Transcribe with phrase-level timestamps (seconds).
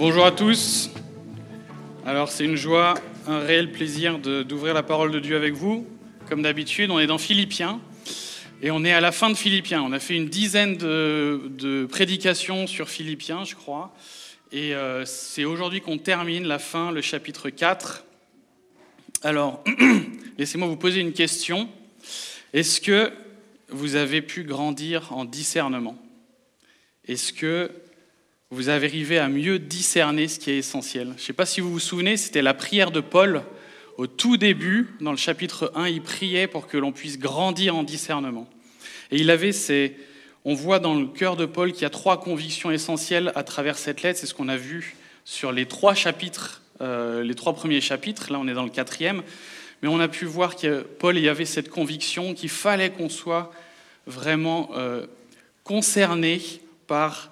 [0.00, 0.88] Bonjour à tous.
[2.06, 2.94] Alors c'est une joie,
[3.26, 5.86] un réel plaisir d'ouvrir la parole de Dieu avec vous.
[6.26, 7.82] Comme d'habitude, on est dans Philippiens
[8.62, 9.82] et on est à la fin de Philippiens.
[9.82, 13.94] On a fait une dizaine de, de prédications sur Philippiens, je crois.
[14.52, 18.02] Et euh, c'est aujourd'hui qu'on termine la fin, le chapitre 4.
[19.22, 19.62] Alors,
[20.38, 21.68] laissez-moi vous poser une question.
[22.54, 23.12] Est-ce que
[23.68, 25.98] vous avez pu grandir en discernement?
[27.06, 27.70] Est-ce que
[28.52, 31.70] vous arrivé à mieux discerner ce qui est essentiel Je ne sais pas si vous
[31.70, 33.42] vous souvenez, c'était la prière de Paul
[33.96, 37.82] au tout début, dans le chapitre 1, il priait pour que l'on puisse grandir en
[37.82, 38.48] discernement.
[39.10, 39.94] Et il avait ces...
[40.46, 43.76] On voit dans le cœur de Paul qu'il y a trois convictions essentielles à travers
[43.76, 44.18] cette lettre.
[44.18, 44.96] C'est ce qu'on a vu
[45.26, 48.32] sur les trois chapitres, euh, les trois premiers chapitres.
[48.32, 49.22] Là, on est dans le quatrième.
[49.82, 53.52] Mais on a pu voir que Paul y avait cette conviction qu'il fallait qu'on soit
[54.06, 55.06] vraiment euh,
[55.62, 56.40] concerné
[56.86, 57.30] par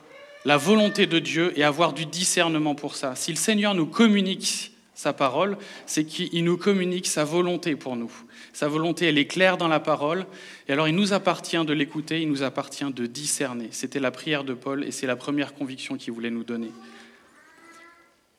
[0.48, 3.14] la volonté de Dieu et avoir du discernement pour ça.
[3.14, 8.11] Si le Seigneur nous communique sa parole, c'est qu'il nous communique sa volonté pour nous.
[8.55, 10.25] Sa volonté, elle est claire dans la parole,
[10.67, 13.69] et alors il nous appartient de l'écouter, il nous appartient de discerner.
[13.73, 16.73] C'était la prière de Paul, et c'est la première conviction qu'il voulait nous donner.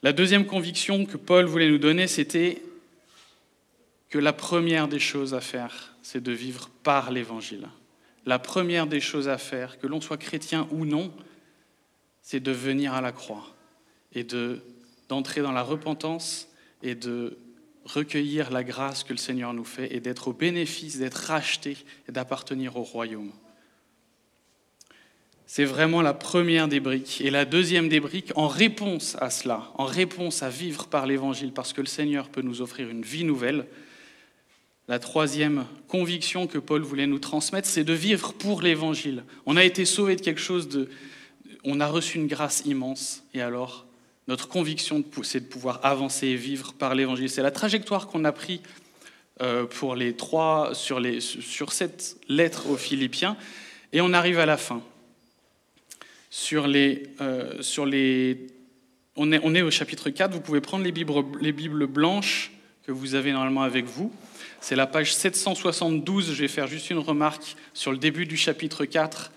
[0.01, 2.63] La deuxième conviction que Paul voulait nous donner, c'était
[4.09, 7.67] que la première des choses à faire, c'est de vivre par l'Évangile.
[8.25, 11.13] La première des choses à faire, que l'on soit chrétien ou non,
[12.29, 13.43] c'est de venir à la croix
[14.13, 14.61] et de,
[15.07, 16.47] d'entrer dans la repentance
[16.83, 17.39] et de
[17.85, 21.75] recueillir la grâce que le Seigneur nous fait et d'être au bénéfice, d'être racheté
[22.07, 23.31] et d'appartenir au royaume.
[25.47, 27.19] C'est vraiment la première des briques.
[27.21, 31.51] Et la deuxième des briques, en réponse à cela, en réponse à vivre par l'Évangile,
[31.51, 33.65] parce que le Seigneur peut nous offrir une vie nouvelle,
[34.87, 39.23] la troisième conviction que Paul voulait nous transmettre, c'est de vivre pour l'Évangile.
[39.47, 40.89] On a été sauvé de quelque chose de...
[41.63, 43.85] On a reçu une grâce immense, et alors
[44.27, 47.29] notre conviction, c'est de pouvoir avancer et vivre par l'Évangile.
[47.29, 48.61] C'est la trajectoire qu'on a pris
[49.41, 53.37] euh, pour les trois, sur, les, sur cette lettre aux Philippiens,
[53.91, 54.81] et on arrive à la fin.
[56.29, 58.47] Sur les, euh, sur les,
[59.15, 62.51] on, est, on est au chapitre 4, vous pouvez prendre les Bibles, les Bibles blanches
[62.85, 64.13] que vous avez normalement avec vous.
[64.61, 68.85] C'est la page 772, je vais faire juste une remarque sur le début du chapitre
[68.85, 69.31] 4.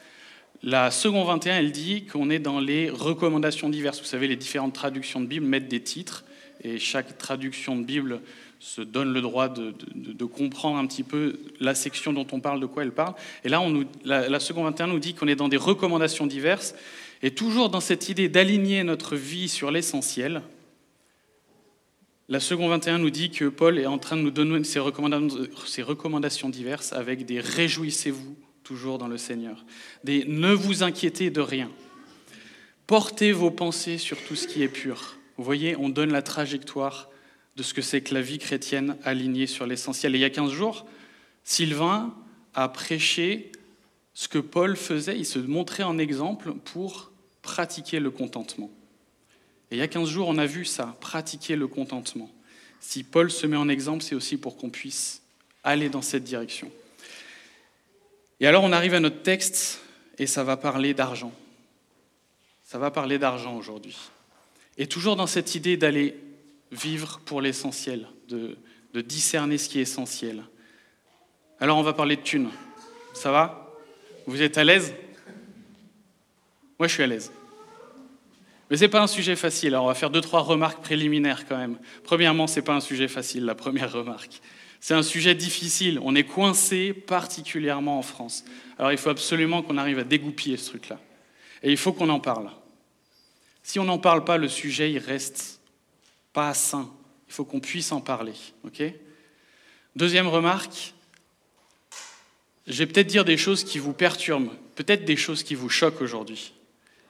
[0.64, 3.98] La seconde 21, elle dit qu'on est dans les recommandations diverses.
[3.98, 6.24] Vous savez, les différentes traductions de Bible mettent des titres,
[6.62, 8.20] et chaque traduction de Bible
[8.60, 12.66] se donne le droit de, comprendre un petit peu la section dont on parle, de
[12.66, 13.14] quoi elle parle.
[13.42, 16.28] Et là, on nous, la, la seconde 21 nous dit qu'on est dans des recommandations
[16.28, 16.76] diverses,
[17.22, 20.42] et toujours dans cette idée d'aligner notre vie sur l'essentiel.
[22.28, 26.48] La seconde 21 nous dit que Paul est en train de nous donner ses recommandations
[26.50, 29.64] diverses avec des réjouissez-vous toujours dans le Seigneur.
[30.04, 31.70] Des ne vous inquiétez de rien.
[32.86, 35.16] Portez vos pensées sur tout ce qui est pur.
[35.36, 37.08] Vous voyez, on donne la trajectoire
[37.56, 40.14] de ce que c'est que la vie chrétienne alignée sur l'essentiel.
[40.14, 40.86] Et il y a 15 jours,
[41.44, 42.14] Sylvain
[42.54, 43.52] a prêché
[44.14, 48.70] ce que Paul faisait, il se montrait en exemple pour pratiquer le contentement.
[49.70, 52.30] Et il y a 15 jours, on a vu ça, pratiquer le contentement.
[52.80, 55.22] Si Paul se met en exemple, c'est aussi pour qu'on puisse
[55.64, 56.70] aller dans cette direction.
[58.42, 59.80] Et alors on arrive à notre texte
[60.18, 61.32] et ça va parler d'argent.
[62.64, 63.96] Ça va parler d'argent aujourd'hui.
[64.76, 66.16] Et toujours dans cette idée d'aller
[66.72, 68.56] vivre pour l'essentiel, de,
[69.02, 70.42] discerner ce qui est essentiel.
[71.60, 72.50] Alors on va parler de thunes.
[73.14, 73.72] Ça va?
[74.26, 74.92] Vous êtes à l'aise?
[76.80, 77.30] Moi je suis à l'aise.
[78.70, 79.68] Mais ce n'est pas un sujet facile.
[79.68, 81.78] Alors on va faire deux, trois remarques préliminaires quand même.
[82.02, 84.40] Premièrement, ce n'est pas un sujet facile, la première remarque.
[84.82, 86.00] C'est un sujet difficile.
[86.02, 88.44] On est coincé particulièrement en France.
[88.78, 91.00] Alors il faut absolument qu'on arrive à dégoupiller ce truc-là.
[91.62, 92.50] Et il faut qu'on en parle.
[93.62, 95.60] Si on n'en parle pas, le sujet, il reste
[96.32, 96.90] pas sain.
[97.28, 98.32] Il faut qu'on puisse en parler.
[98.64, 98.82] ok?
[99.94, 100.94] Deuxième remarque,
[102.66, 106.02] je vais peut-être dire des choses qui vous perturbent, peut-être des choses qui vous choquent
[106.02, 106.54] aujourd'hui.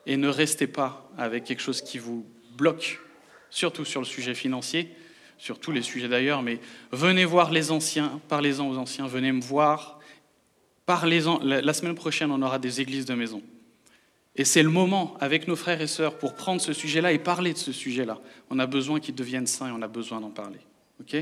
[0.04, 2.26] Et ne restez pas avec quelque chose qui vous
[2.58, 3.00] bloque,
[3.48, 4.94] surtout sur le sujet financier
[5.42, 6.60] sur tous les sujets d'ailleurs, mais
[6.92, 9.98] venez voir les anciens, parlez-en aux anciens, venez me voir,
[10.86, 11.40] parlez-en.
[11.42, 13.42] La semaine prochaine, on aura des églises de maison.
[14.36, 17.52] Et c'est le moment, avec nos frères et sœurs, pour prendre ce sujet-là et parler
[17.54, 18.20] de ce sujet-là.
[18.50, 20.60] On a besoin qu'ils deviennent saints et on a besoin d'en parler.
[21.00, 21.16] OK?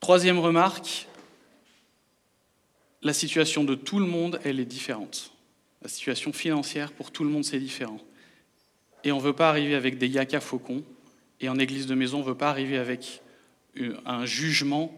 [0.00, 1.06] Troisième remarque,
[3.02, 5.34] la situation de tout le monde, elle est différente.
[5.82, 8.00] La situation financière, pour tout le monde, c'est différent.
[9.04, 10.82] Et on ne veut pas arriver avec des yaka faucons,
[11.40, 13.22] et en église de maison, on ne veut pas arriver avec
[14.04, 14.92] un jugement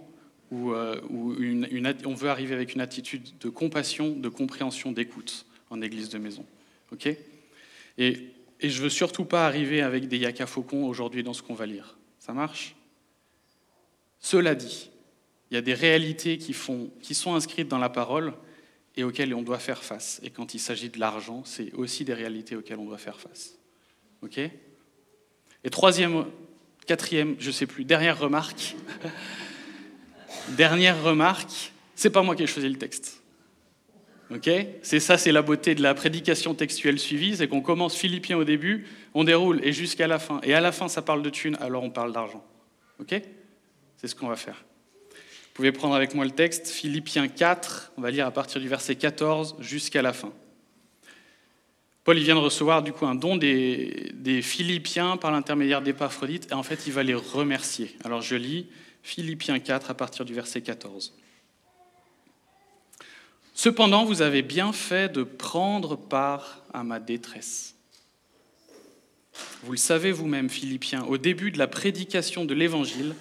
[0.50, 6.08] ou, euh, on veut arriver avec une attitude de compassion, de compréhension, d'écoute en église
[6.08, 6.44] de maison.
[6.90, 7.08] Ok?
[7.98, 8.28] Et,
[8.60, 11.66] Et je veux surtout pas arriver avec des yaka faucons aujourd'hui dans ce qu'on va
[11.66, 11.98] lire.
[12.18, 12.76] Ça marche?
[14.20, 14.90] Cela dit,
[15.50, 16.54] il y a des réalités qui,
[17.00, 18.34] qui sont inscrites dans la parole
[18.94, 20.20] et auxquelles on doit faire face.
[20.22, 23.58] Et quand il s'agit de l'argent, c'est aussi des réalités auxquelles on doit faire face.
[24.22, 24.38] OK?
[25.64, 26.26] Et troisième,
[26.86, 28.76] quatrième, je sais plus, dernière remarque.
[30.56, 33.22] dernière remarque, c'est pas moi qui ai choisi le texte.
[34.34, 34.48] Ok?
[34.82, 38.44] C'est ça, c'est la beauté de la prédication textuelle suivie, c'est qu'on commence Philippiens au
[38.44, 40.40] début, on déroule et jusqu'à la fin.
[40.42, 42.44] Et à la fin, ça parle de thunes, alors on parle d'argent.
[42.98, 43.20] Ok?
[43.96, 44.64] C'est ce qu'on va faire.
[45.12, 48.68] Vous pouvez prendre avec moi le texte, Philippiens 4, on va lire à partir du
[48.68, 50.32] verset 14 jusqu'à la fin.
[52.04, 56.54] Paul vient de recevoir du coup un don des, des Philippiens par l'intermédiaire d'Épaphrodite, et
[56.54, 57.96] en fait il va les remercier.
[58.04, 58.66] Alors je lis
[59.02, 61.14] Philippiens 4 à partir du verset 14.
[63.54, 67.74] Cependant, vous avez bien fait de prendre part à ma détresse.
[69.62, 73.14] Vous le savez vous-même, Philippiens, au début de la prédication de l'Évangile,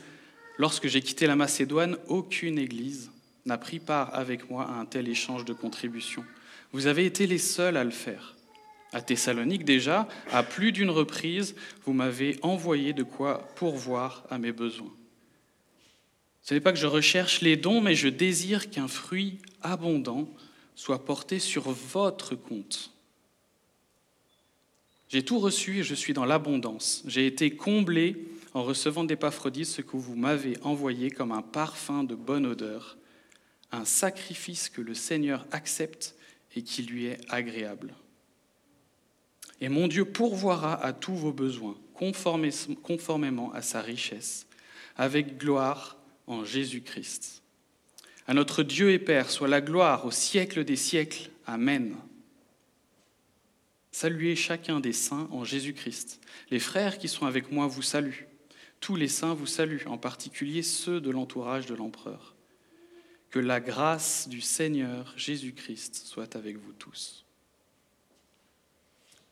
[0.58, 3.12] lorsque j'ai quitté la Macédoine, aucune Église
[3.46, 6.24] n'a pris part avec moi à un tel échange de contributions.
[6.72, 8.36] Vous avez été les seuls à le faire.
[8.94, 11.56] À Thessalonique déjà, à plus d'une reprise,
[11.86, 14.94] vous m'avez envoyé de quoi pourvoir à mes besoins.
[16.42, 20.28] Ce n'est pas que je recherche les dons, mais je désire qu'un fruit abondant
[20.76, 22.92] soit porté sur votre compte.
[25.08, 27.04] J'ai tout reçu et je suis dans l'abondance.
[27.06, 32.16] J'ai été comblé en recevant d'Épaphrodite ce que vous m'avez envoyé comme un parfum de
[32.16, 32.98] bonne odeur,
[33.72, 36.16] un sacrifice que le Seigneur accepte
[36.56, 37.94] et qui lui est agréable.
[39.62, 44.48] Et mon Dieu pourvoira à tous vos besoins, conformément à sa richesse,
[44.98, 47.44] avec gloire en Jésus-Christ.
[48.28, 51.30] À notre Dieu et Père soit la gloire au siècle des siècles.
[51.46, 51.96] Amen.
[53.92, 56.20] Saluez chacun des saints en Jésus-Christ.
[56.50, 58.28] Les frères qui sont avec moi vous saluent.
[58.80, 62.36] Tous les saints vous saluent, en particulier ceux de l'entourage de l'empereur.
[63.30, 67.26] Que la grâce du Seigneur Jésus-Christ soit avec vous tous.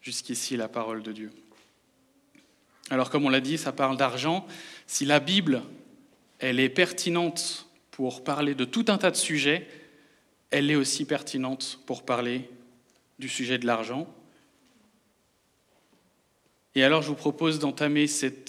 [0.02, 1.32] Jusqu'ici la parole de Dieu.
[2.90, 4.46] Alors comme on l'a dit, ça parle d'argent.
[4.88, 5.62] Si la Bible
[6.40, 9.68] elle est pertinente pour parler de tout un tas de sujets,
[10.52, 12.50] elle est aussi pertinente pour parler
[13.20, 14.08] du sujet de l'argent.
[16.76, 18.06] Et alors je vous propose d'entamer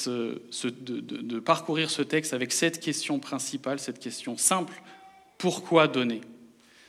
[0.06, 4.82] euh, de, parcourir ce texte avec cette question principale, cette question simple,
[5.38, 6.20] pourquoi donner?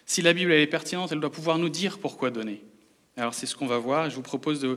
[0.05, 2.61] Si la Bible est pertinente, elle doit pouvoir nous dire pourquoi donner.
[3.21, 4.09] Alors c'est ce qu'on va voir.
[4.09, 4.67] Je vous propose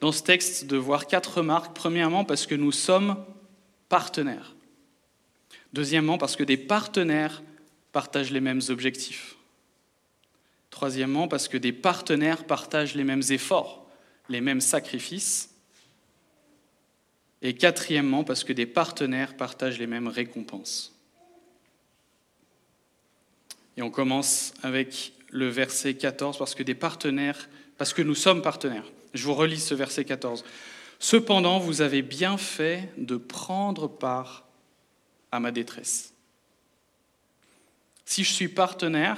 [0.00, 1.74] dans ce texte de voir quatre remarques.
[1.74, 3.16] Premièrement, parce que nous sommes
[3.88, 4.54] partenaires.
[5.72, 7.42] Deuxièmement, parce que des partenaires
[7.90, 9.34] partagent les mêmes objectifs.
[10.70, 13.90] Troisièmement, parce que des partenaires partagent les mêmes efforts,
[14.28, 15.50] les mêmes sacrifices.
[17.42, 20.94] Et quatrièmement, parce que des partenaires partagent les mêmes récompenses.
[23.76, 27.48] Et on commence avec le verset 14, parce que des partenaires,
[27.80, 28.84] parce que nous sommes partenaires.
[29.14, 30.44] Je vous relis ce verset 14.
[30.98, 34.44] Cependant, vous avez bien fait de prendre part
[35.32, 36.12] à ma détresse.
[38.04, 39.16] Si je suis partenaire,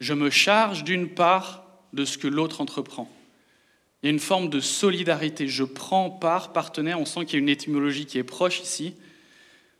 [0.00, 3.12] je me charge d'une part de ce que l'autre entreprend.
[4.02, 5.46] Il y a une forme de solidarité.
[5.46, 8.94] Je prends part, partenaire, on sent qu'il y a une étymologie qui est proche ici.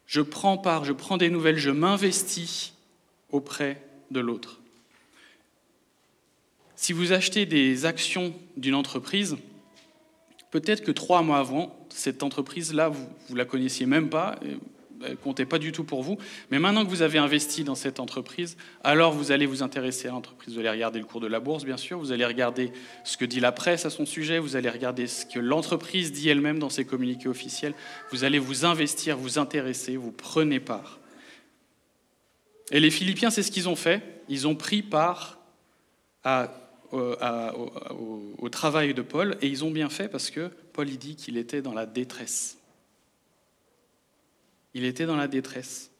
[0.06, 2.74] Je prends part, je prends des nouvelles, je m'investis
[3.30, 4.60] auprès de l'autre.
[6.76, 9.36] Si vous achetez des actions d'une entreprise,
[10.50, 14.38] peut-être que trois mois avant, cette entreprise-là, vous ne la connaissiez même pas,
[15.04, 16.18] elle comptait pas du tout pour vous.
[16.50, 20.10] Mais maintenant que vous avez investi dans cette entreprise, alors vous allez vous intéresser à
[20.10, 20.54] l'entreprise.
[20.54, 21.98] Vous allez regarder le cours de la bourse, bien sûr.
[21.98, 22.72] Vous allez regarder
[23.04, 24.38] ce que dit la presse à son sujet.
[24.38, 27.74] Vous allez regarder ce que l'entreprise dit elle-même dans ses communiqués officiels.
[28.10, 30.98] Vous allez vous investir, vous intéresser, vous prenez part.
[32.70, 34.22] Et les Philippiens, c'est ce qu'ils ont fait.
[34.28, 35.38] Ils ont pris part
[36.92, 41.36] au, travail de Paul et ils ont bien fait parce que Paul il dit qu'il
[41.36, 42.58] était dans la détresse.
[44.74, 45.90] Il était dans la détresse.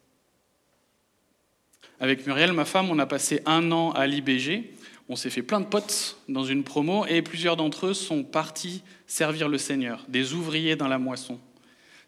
[1.99, 4.71] Avec Muriel, ma femme, on a passé un an à l'IBG.
[5.09, 8.83] On s'est fait plein de potes dans une promo et plusieurs d'entre eux sont partis
[9.07, 11.39] servir le Seigneur, des ouvriers dans la moisson.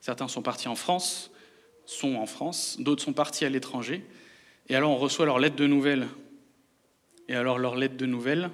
[0.01, 1.31] Certains sont partis en France,
[1.85, 4.05] sont en France, d'autres sont partis à l'étranger.
[4.67, 6.07] Et alors on reçoit leur lettre de nouvelles.
[7.27, 8.51] Et alors leur lettre de nouvelles,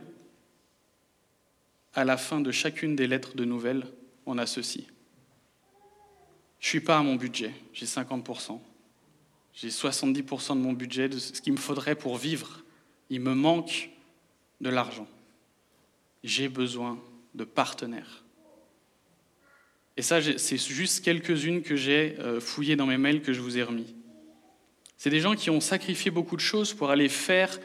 [1.96, 3.88] à la fin de chacune des lettres de nouvelles,
[4.26, 4.88] on a ceci.
[6.60, 8.60] Je ne suis pas à mon budget, j'ai 50%.
[9.54, 12.64] J'ai 70% de mon budget, de ce qu'il me faudrait pour vivre.
[13.10, 13.90] Il me manque
[14.60, 15.08] de l'argent.
[16.24, 17.00] J'ai besoin
[17.34, 18.26] de partenaires.
[19.96, 23.58] Et ça, c'est juste quelques-unes que j'ai euh, fouillées dans mes mails que je vous
[23.58, 23.96] ai remis.
[24.98, 27.58] C'est des gens qui ont sacrifié beaucoup de choses pour aller faire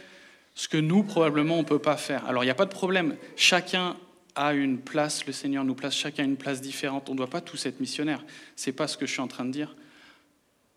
[0.55, 2.25] ce que nous, probablement, on ne peut pas faire.
[2.27, 3.17] Alors, il n'y a pas de problème.
[3.35, 3.97] Chacun
[4.35, 7.09] a une place, le Seigneur nous place chacun une place différente.
[7.09, 8.25] On ne doit pas tous être missionnaires.
[8.57, 9.77] Ce n'est pas ce que je suis en train de dire.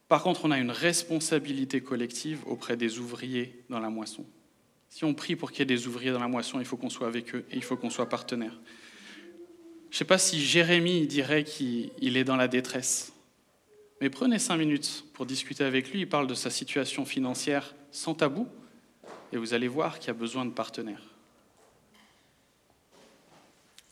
[0.07, 4.25] Par contre, on a une responsabilité collective auprès des ouvriers dans la moisson.
[4.89, 6.89] Si on prie pour qu'il y ait des ouvriers dans la moisson, il faut qu'on
[6.89, 8.60] soit avec eux et il faut qu'on soit partenaire.
[9.89, 13.13] Je ne sais pas si Jérémie dirait qu'il est dans la détresse,
[14.01, 16.01] mais prenez cinq minutes pour discuter avec lui.
[16.01, 18.48] Il parle de sa situation financière sans tabou
[19.31, 21.12] et vous allez voir qu'il a besoin de partenaires.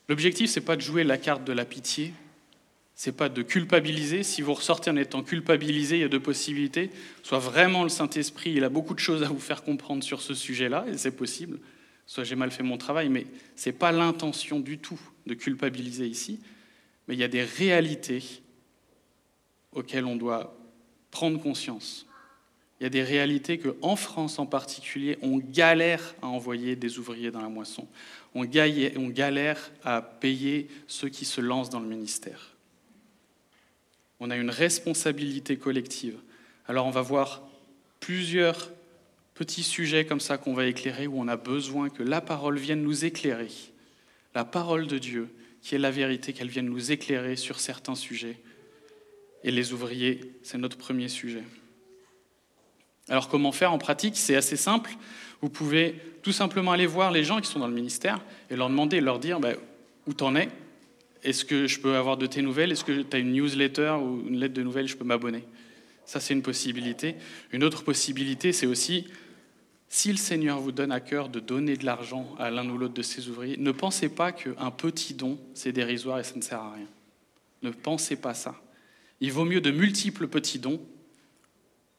[0.09, 2.13] L'objectif, ce n'est pas de jouer la carte de la pitié,
[2.95, 4.21] c'est pas de culpabiliser.
[4.21, 6.91] Si vous ressortez en étant culpabilisé, il y a deux possibilités.
[7.23, 10.33] Soit vraiment le Saint-Esprit, il a beaucoup de choses à vous faire comprendre sur ce
[10.33, 11.59] sujet-là, et c'est possible.
[12.05, 16.05] Soit j'ai mal fait mon travail, mais ce n'est pas l'intention du tout de culpabiliser
[16.05, 16.41] ici.
[17.07, 18.23] Mais il y a des réalités
[19.71, 20.55] auxquelles on doit
[21.09, 22.05] prendre conscience.
[22.79, 27.31] Il y a des réalités qu'en France en particulier, on galère à envoyer des ouvriers
[27.31, 27.87] dans la moisson.
[28.33, 32.55] On galère à payer ceux qui se lancent dans le ministère.
[34.19, 36.17] On a une responsabilité collective.
[36.67, 37.41] Alors on va voir
[37.99, 38.71] plusieurs
[39.33, 42.83] petits sujets comme ça qu'on va éclairer où on a besoin que la parole vienne
[42.83, 43.49] nous éclairer.
[44.35, 45.29] La parole de Dieu,
[45.61, 48.39] qui est la vérité, qu'elle vienne nous éclairer sur certains sujets.
[49.43, 51.43] Et les ouvriers, c'est notre premier sujet.
[53.09, 54.15] Alors comment faire en pratique?
[54.15, 54.91] C'est assez simple.
[55.41, 58.69] Vous pouvez tout simplement aller voir les gens qui sont dans le ministère et leur
[58.69, 59.55] demander, leur dire ben,
[60.07, 60.49] où t'en es,
[61.23, 62.71] est-ce que je peux avoir de tes nouvelles?
[62.71, 64.87] Est-ce que tu as une newsletter ou une lettre de nouvelles?
[64.87, 65.43] Je peux m'abonner.
[66.05, 67.15] Ça, c'est une possibilité.
[67.51, 69.07] Une autre possibilité, c'est aussi,
[69.87, 72.95] si le Seigneur vous donne à cœur de donner de l'argent à l'un ou l'autre
[72.95, 76.59] de ses ouvriers, ne pensez pas qu'un petit don, c'est dérisoire et ça ne sert
[76.59, 76.87] à rien.
[77.61, 78.59] Ne pensez pas ça.
[79.19, 80.81] Il vaut mieux de multiples petits dons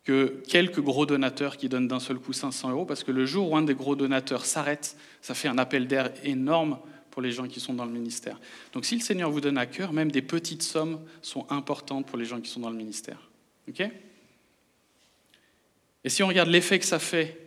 [0.05, 3.51] que quelques gros donateurs qui donnent d'un seul coup 500 euros, parce que le jour
[3.51, 6.79] où un des gros donateurs s'arrête, ça fait un appel d'air énorme
[7.11, 8.41] pour les gens qui sont dans le ministère.
[8.73, 12.19] Donc si le Seigneur vous donne à cœur, même des petites sommes sont importantes pour
[12.19, 13.31] les gens qui sont dans le ministère.
[13.69, 13.83] OK?
[16.05, 17.39] Et si on regarde l'effet que ça fait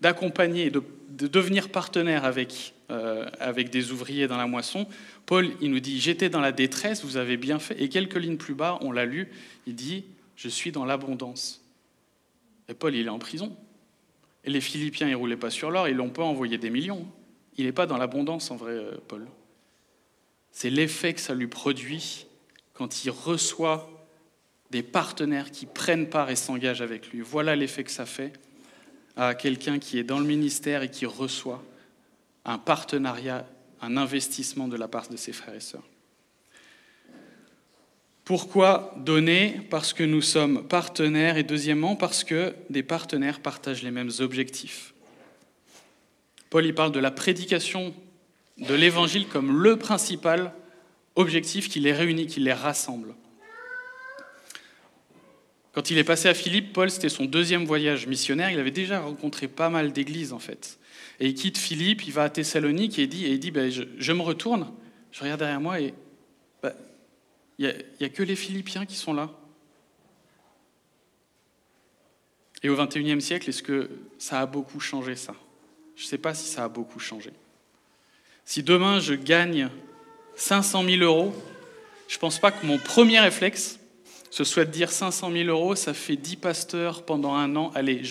[0.00, 4.86] d'accompagner, de, de, devenir partenaire avec, euh, avec des ouvriers dans la moisson,
[5.26, 7.82] Paul, il nous dit, j'étais dans la détresse, vous avez bien fait.
[7.82, 9.28] Et quelques lignes plus bas, on l'a lu,
[9.66, 10.04] il dit,
[10.36, 11.60] je suis dans l'abondance.
[12.70, 13.54] Et Paul, il est en prison.
[14.44, 17.06] Et les Philippiens, ils ne roulaient pas sur l'or, ils l'ont pas envoyé des millions.
[17.58, 19.26] Il n'est pas dans l'abondance en vrai, euh, Paul.
[20.52, 22.26] C'est l'effet que ça lui produit
[22.72, 23.90] quand il reçoit
[24.70, 27.20] des partenaires qui prennent part et s'engagent avec lui.
[27.20, 28.32] Voilà l'effet que ça fait
[29.16, 31.62] à quelqu'un qui est dans le ministère et qui reçoit
[32.44, 33.46] un partenariat,
[33.82, 35.89] un investissement de la part de ses frères et sœurs.
[38.24, 43.90] Pourquoi donner Parce que nous sommes partenaires et deuxièmement parce que des partenaires partagent les
[43.90, 44.94] mêmes objectifs.
[46.48, 47.94] Paul y parle de la prédication
[48.58, 50.52] de l'évangile comme le principal
[51.16, 53.14] objectif qui les réunit, qui les rassemble.
[55.72, 58.50] Quand il est passé à Philippe, Paul, c'était son deuxième voyage missionnaire.
[58.50, 60.78] Il avait déjà rencontré pas mal d'églises, en fait.
[61.20, 63.70] Et il quitte Philippe, il va à Thessalonique et il dit, et il dit ben,
[63.70, 64.72] je, me retourne,
[65.12, 65.94] je regarde derrière moi et
[67.60, 69.30] il n'y a, que les Philippiens qui sont là.
[72.62, 75.34] Et au XXIe siècle, est-ce que ça a beaucoup changé ça?
[75.94, 77.32] Je ne sais pas si ça a beaucoup changé.
[78.46, 79.68] Si demain je gagne
[80.36, 81.34] 500 000 euros,
[82.08, 83.78] je ne pense pas que mon premier réflexe,
[84.30, 87.72] ce soit de dire 500 000 euros, ça fait 10 pasteurs pendant un an.
[87.74, 88.02] Allez,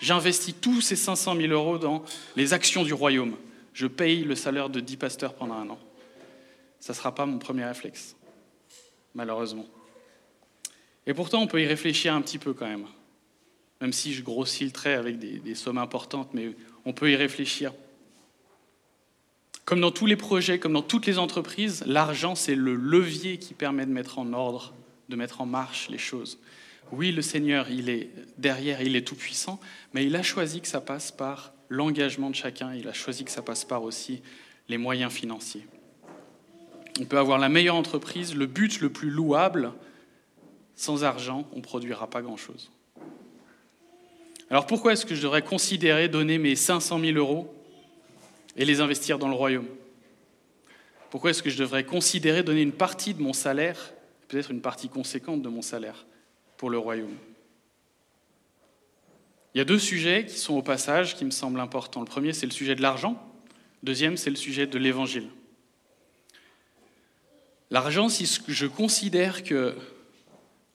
[0.00, 2.04] j'investis tous ces 500 000 euros dans
[2.36, 3.36] les actions du royaume.
[3.72, 5.78] Je paye le salaire de 10 pasteurs pendant un an.
[6.78, 8.16] Ça ne sera pas mon premier réflexe,
[9.14, 9.66] malheureusement.
[11.06, 12.86] Et pourtant, on peut y réfléchir un petit peu quand même.
[13.80, 17.72] Même si je grossis le trait avec des, sommes importantes, mais on peut y réfléchir.
[19.64, 23.54] Comme dans tous les projets, comme dans toutes les entreprises, l'argent, c'est le levier qui
[23.54, 24.74] permet de mettre en ordre,
[25.08, 26.38] de mettre en marche les choses.
[26.90, 29.60] Oui, le Seigneur, il est derrière, il est tout-puissant,
[29.92, 33.30] mais il a choisi que ça passe par l'engagement de chacun, il a choisi que
[33.30, 34.22] ça passe par aussi
[34.68, 35.66] les moyens financiers.
[37.00, 39.72] On peut avoir la meilleure entreprise, le but le plus louable,
[40.74, 42.70] sans argent, on ne produira pas grand-chose.
[44.50, 47.54] Alors pourquoi est-ce que je devrais considérer donner mes 500 000 euros
[48.56, 49.66] et les investir dans le royaume?
[51.10, 53.92] Pourquoi est-ce que je devrais considérer donner une partie de mon salaire,
[54.28, 56.06] peut-être une partie conséquente de mon salaire,
[56.56, 57.14] pour le royaume?
[59.54, 62.00] Il y a deux sujets qui sont au passage qui me semblent importants.
[62.00, 63.20] Le premier, c'est le sujet de l'argent.
[63.82, 65.28] Le deuxième, c'est le sujet de l'évangile.
[67.70, 69.74] L'argent, si je considère que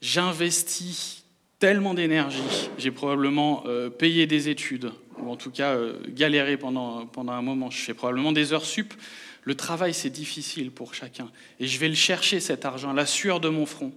[0.02, 1.26] j'investis
[1.58, 7.08] tellement d'énergie, j'ai probablement euh, payé des études, ou en tout cas euh, galéré pendant,
[7.08, 8.94] pendant un moment, je fais probablement des heures sup,
[9.44, 13.40] le travail c'est difficile pour chacun, et je vais le chercher cet argent, la sueur
[13.40, 13.92] de mon front,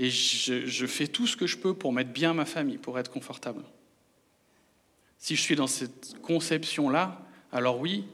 [0.00, 2.98] et je, je fais tout ce que je peux pour mettre bien ma famille, pour
[2.98, 3.62] être confortable.
[5.18, 8.04] Si je suis dans cette conception-là, alors oui,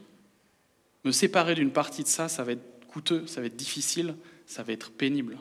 [1.05, 4.17] me séparer d'une partie de ça, ça va être coûteux, ça va être difficile,
[4.47, 5.39] ça va être pénible.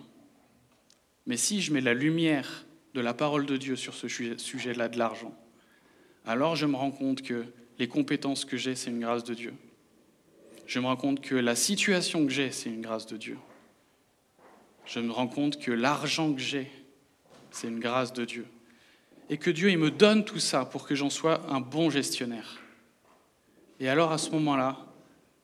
[1.26, 4.98] Mais si je mets la lumière de la parole de Dieu sur ce sujet-là de
[4.98, 5.36] l'argent,
[6.26, 7.46] alors je me rends compte que
[7.80, 9.54] les compétences que j'ai, c'est une grâce de Dieu.
[10.66, 13.38] Je me rends compte que la situation que j'ai, c'est une grâce de Dieu.
[14.86, 16.70] Je me rends compte que l'argent que j'ai,
[17.52, 18.46] c'est une grâce de Dieu.
[19.30, 22.60] Et que Dieu, il me donne tout ça pour que j'en sois un bon gestionnaire.
[23.80, 24.87] Et alors à ce moment-là,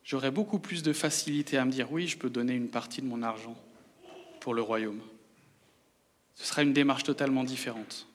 [0.03, 3.07] j'aurai beaucoup plus de facilité à me dire oui, je peux donner une partie de
[3.07, 3.55] mon argent
[4.39, 5.01] pour le royaume.
[6.35, 8.07] Ce sera une démarche totalement différente.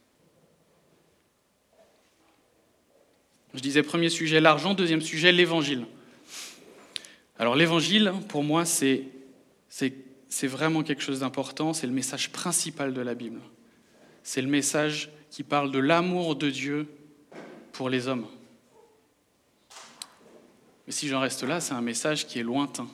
[3.54, 5.86] Je disais premier sujet l'argent, deuxième sujet l'évangile.
[7.38, 9.04] Alors l'évangile, pour moi, c'est
[10.42, 13.40] vraiment quelque chose d'important, c'est le message principal de la Bible.
[14.22, 16.88] C'est le message qui parle de l'amour de Dieu
[17.72, 18.26] pour les hommes.
[20.88, 22.88] Mais si j'en reste là, c'est un message qui est lointain.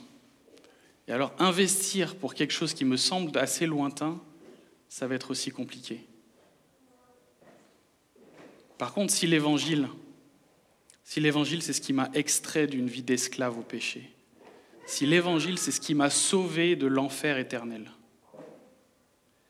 [1.07, 4.21] Et alors investir pour quelque chose qui me semble assez lointain,
[4.89, 6.05] ça va être aussi compliqué.
[8.79, 9.87] Par contre, si l'évangile,
[11.05, 14.11] si l'évangile c'est ce qui m'a extrait d'une vie d'esclave au péché,
[14.87, 17.93] si l'évangile c'est ce qui m'a sauvé de l'enfer éternel,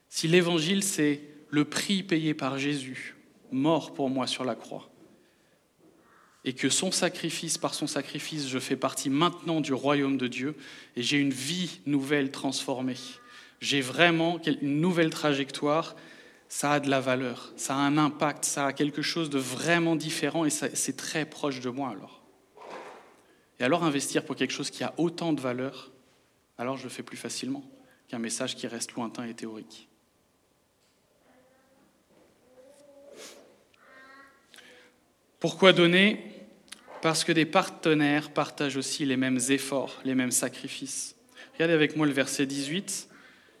[0.07, 3.15] si l'évangile c'est le prix payé par Jésus,
[3.51, 4.91] mort pour moi sur la croix,
[6.45, 10.55] et que son sacrifice, par son sacrifice, je fais partie maintenant du royaume de Dieu
[10.95, 12.97] et j'ai une vie nouvelle transformée.
[13.59, 15.95] J'ai vraiment une nouvelle trajectoire,
[16.47, 19.95] ça a de la valeur, ça a un impact, ça a quelque chose de vraiment
[19.95, 22.21] différent et c'est très proche de moi alors.
[23.59, 25.91] Et alors investir pour quelque chose qui a autant de valeur,
[26.59, 27.63] alors je le fais plus facilement
[28.07, 29.89] qu'un message qui reste lointain et théorique.
[35.39, 36.34] Pourquoi donner
[37.05, 41.15] parce que des partenaires partagent aussi les mêmes efforts, les mêmes sacrifices.
[41.53, 43.09] Regardez avec moi le verset 18.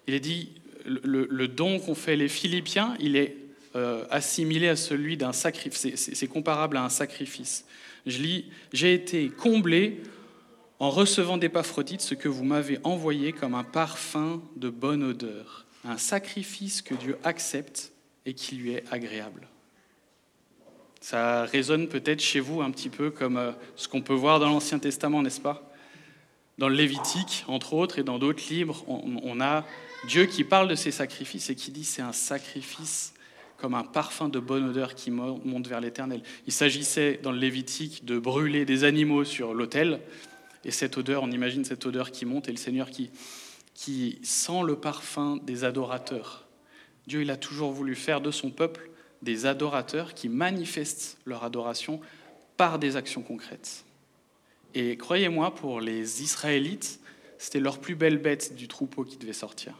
[0.07, 0.49] Il est dit,
[0.83, 3.37] le, don qu'ont fait les Philippiens, il est
[3.75, 7.65] euh, assimilé à celui d'un sacrifice, c'est comparable à un sacrifice.
[8.07, 10.01] Je lis, j'ai été comblé
[10.79, 15.99] en recevant d'Épaphrodite ce que vous m'avez envoyé comme un parfum de bonne odeur, un
[15.99, 17.91] sacrifice que Dieu accepte
[18.25, 19.47] et qui lui est agréable.
[21.01, 24.49] Ça résonne peut-être chez vous un petit peu comme euh, ce qu'on peut voir dans
[24.49, 25.71] l'Ancien Testament, n'est-ce pas?
[26.57, 29.65] Dans le Lévitique, entre autres, et dans d'autres livres, on, a
[30.07, 33.13] Dieu qui parle de ces sacrifices et qui dit c'est un sacrifice
[33.57, 36.21] comme un parfum de bonne odeur qui monte vers l'Éternel.
[36.47, 39.99] Il s'agissait dans le Lévitique de brûler des animaux sur l'autel,
[40.63, 43.11] et cette odeur, on imagine cette odeur qui monte, et le Seigneur qui,
[43.73, 46.45] qui sent le parfum des adorateurs.
[47.05, 48.89] Dieu, il a toujours voulu faire de son peuple
[49.25, 51.99] des adorateurs qui manifestent leur adoration
[52.55, 53.83] par des actions concrètes.
[54.73, 57.01] Et croyez-moi, pour les Israélites,
[57.37, 59.73] c'était leur plus belle bête du troupeau qui devait sortir.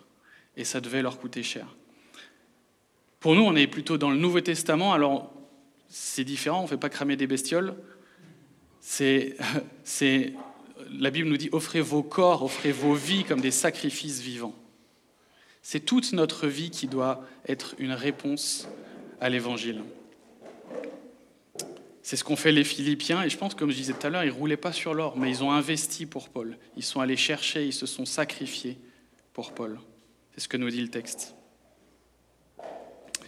[0.58, 1.68] Et ça devait leur coûter cher.
[3.22, 5.34] Pour nous, on est plutôt dans le Nouveau Testament, alors
[5.88, 7.76] c'est différent, on ne fait pas cramer des bestioles.
[11.00, 14.54] La Bible nous dit offrez vos corps, offrez vos vies comme des sacrifices vivants.
[15.64, 18.68] C'est toute notre vie qui doit être une réponse
[19.20, 19.82] à l'évangile.
[22.02, 24.24] C'est ce qu'ont fait les Philippiens, et je pense, comme je disais tout à l'heure,
[24.24, 26.58] ils ne roulaient pas sur l'or, mais ils ont investi pour Paul.
[26.78, 28.78] Ils sont allés chercher, ils se sont sacrifiés
[29.34, 29.80] pour Paul.
[30.34, 31.36] C'est ce que nous dit le texte.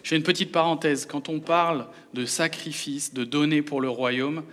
[0.03, 1.05] Je fais une petite parenthèse.
[1.05, 4.43] Quand on parle de sacrifice, de donner pour le royaume,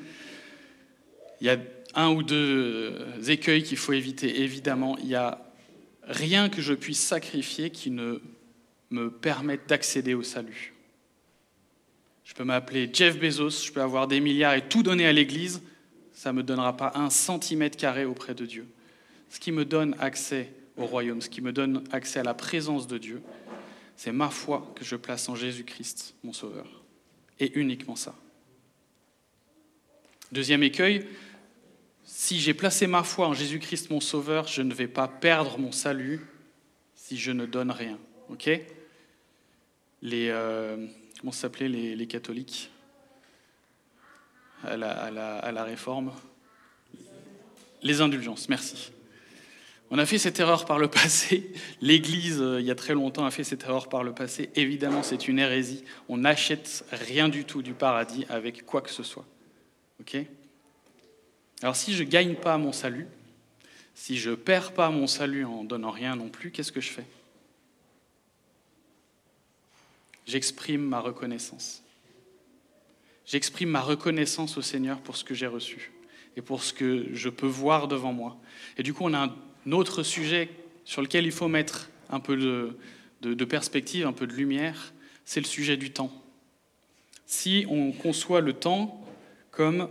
[1.41, 1.59] il y a
[1.95, 4.41] un ou deux écueils qu'il faut éviter.
[4.41, 5.45] Évidemment, il n'y a
[6.03, 8.21] rien que je puisse sacrifier qui ne
[8.91, 10.74] me permette d'accéder au salut.
[12.25, 15.63] Je peux m'appeler Jeff Bezos, je peux avoir des milliards et tout donner à l'Église,
[16.13, 18.67] ça ne me donnera pas un centimètre carré auprès de Dieu.
[19.29, 22.87] Ce qui me donne accès au royaume, ce qui me donne accès à la présence
[22.87, 23.23] de Dieu,
[23.97, 26.67] c'est ma foi que je place en Jésus-Christ, mon Sauveur.
[27.41, 28.15] Et uniquement ça.
[30.33, 31.07] Deuxième écueil,
[32.05, 35.73] si j'ai placé ma foi en Jésus-Christ, mon Sauveur, je ne vais pas perdre mon
[35.73, 36.21] salut
[36.95, 37.99] si je ne donne rien.
[40.03, 40.87] Les, euh,
[41.25, 42.71] comment s'appelaient les, catholiques
[44.63, 46.13] à la, réforme
[47.83, 48.93] Les indulgences, merci.
[49.91, 51.51] On a fait cette erreur par le passé.
[51.81, 54.51] L'Église, euh, il y a très longtemps, a fait cette erreur par le passé.
[54.55, 55.85] Évidemment, c'est une hérésie.
[56.11, 59.25] On n'achète rien du tout du paradis avec quoi que ce soit.
[60.01, 60.19] Ok?
[61.63, 63.07] Alors si je ne gagne pas mon salut,
[63.95, 66.91] si je ne perds pas mon salut en donnant rien non plus, qu'est-ce que je
[66.91, 67.07] fais?
[70.27, 71.83] J'exprime ma reconnaissance.
[73.27, 75.93] J'exprime ma reconnaissance au Seigneur pour ce que j'ai reçu
[76.37, 78.37] et pour ce que je peux voir devant moi.
[78.77, 79.29] Et du coup, on a
[79.67, 80.51] un autre sujet
[80.85, 84.93] sur lequel il faut mettre un peu de, perspective, un peu de lumière,
[85.25, 86.13] c'est le sujet du temps.
[87.27, 89.03] Si on conçoit le temps
[89.51, 89.89] comme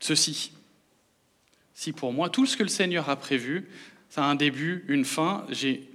[0.00, 0.52] ceci,
[1.74, 3.68] si pour moi tout ce que le Seigneur a prévu,
[4.08, 5.88] ça a un début, une fin, j'ai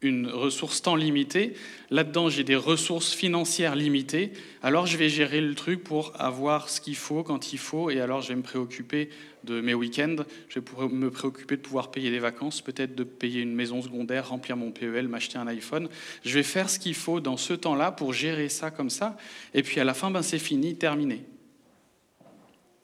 [0.00, 1.54] une ressource temps limitée,
[1.90, 4.32] là-dedans j'ai des ressources financières limitées,
[4.62, 8.00] alors je vais gérer le truc pour avoir ce qu'il faut quand il faut, et
[8.00, 9.08] alors je vais me préoccuper
[9.42, 10.16] de mes week-ends,
[10.48, 14.28] je vais me préoccuper de pouvoir payer des vacances, peut-être de payer une maison secondaire,
[14.28, 15.88] remplir mon PEL, m'acheter un iPhone.
[16.24, 19.16] Je vais faire ce qu'il faut dans ce temps-là pour gérer ça comme ça,
[19.52, 21.24] et puis à la fin, ben, c'est fini, terminé.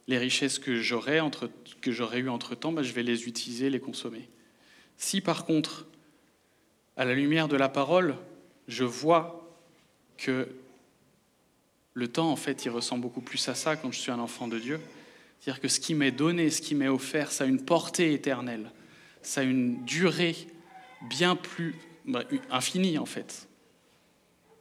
[0.08, 4.28] Les richesses que j'aurais eues entre-temps, ben, je vais les utiliser, les consommer.
[4.96, 5.86] Si par contre,
[6.96, 8.16] à la lumière de la parole,
[8.68, 9.48] je vois
[10.16, 10.48] que
[11.92, 14.48] le temps, en fait, il ressemble beaucoup plus à ça quand je suis un enfant
[14.48, 14.80] de Dieu.
[15.40, 18.70] C'est-à-dire que ce qui m'est donné, ce qui m'est offert, ça a une portée éternelle,
[19.22, 20.36] ça a une durée
[21.08, 21.74] bien plus
[22.06, 23.48] bah, infinie, en fait.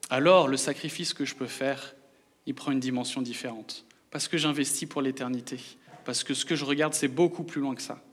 [0.09, 1.95] Alors, le sacrifice que je peux faire,
[2.45, 3.85] il prend une dimension différente.
[4.11, 5.59] Parce que j'investis pour l'éternité.
[6.05, 8.03] Parce que ce que je regarde, c'est beaucoup plus loin que ça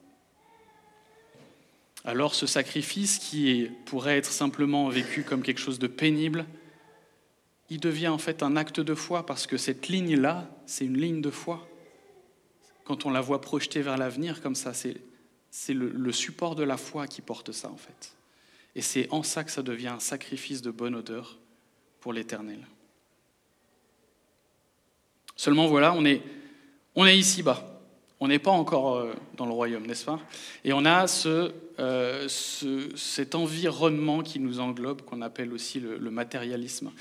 [2.04, 6.46] alors ce sacrifice qui pourrait être simplement vécu comme quelque chose de pénible,
[7.68, 11.20] il devient en fait un acte de foi parce que cette ligne-là, c'est une ligne
[11.20, 11.68] de foi.
[12.84, 14.96] Quand on la voit projetée vers l'avenir comme ça, c'est,
[15.68, 18.16] le, support de la foi qui porte ça en fait.
[18.74, 21.38] Et c'est en ça que ça devient un sacrifice de bonne odeur
[22.00, 22.66] pour l'éternel.
[25.36, 26.22] Seulement voilà, on est,
[26.94, 27.79] on est ici bas.
[28.22, 30.20] On n'est pas encore euh, dans le royaume, n'est-ce pas?
[30.62, 36.92] Et on a euh, ce, cet environnement qui nous englobe, qu'on appelle aussi le, matérialisme.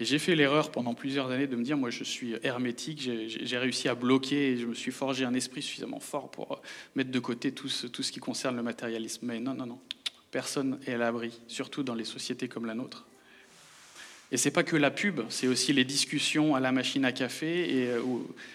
[0.00, 3.58] Et j'ai fait l'erreur pendant plusieurs années de me dire, moi je suis hermétique, j'ai
[3.58, 6.56] réussi à bloquer, et je me suis forgé un esprit suffisamment fort pour euh,
[6.96, 9.26] mettre de côté tout ce, tout ce qui concerne le matérialisme.
[9.26, 9.78] Mais non, non, non,
[10.32, 13.06] personne n'est à l'abri, surtout dans les sociétés comme la nôtre.
[14.34, 17.72] Et c'est pas que la pub, c'est aussi les discussions à la machine à café
[17.72, 18.02] et euh,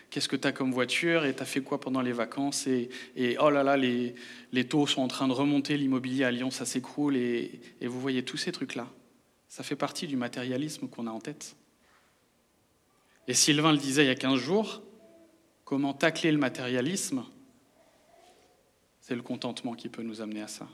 [0.09, 2.89] qu'est-ce que tu as comme voiture et tu as fait quoi pendant les vacances et,
[3.39, 4.13] oh là là, les,
[4.51, 8.01] les, taux sont en train de remonter, l'immobilier à Lyon, ça s'écroule et, et vous
[8.01, 8.89] voyez tous ces trucs-là.
[9.47, 11.55] Ça fait partie du matérialisme qu'on a en tête.
[13.29, 14.83] Et Sylvain le disait il y a 15 jours,
[15.63, 17.23] comment tacler le matérialisme
[18.99, 20.67] C'est le contentement qui peut nous amener à ça